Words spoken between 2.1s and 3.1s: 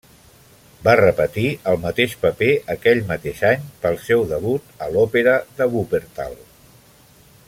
paper aquell